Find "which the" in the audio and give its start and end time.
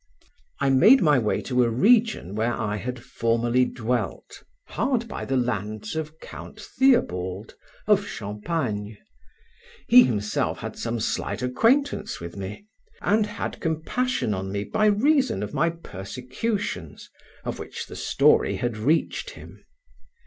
17.59-17.95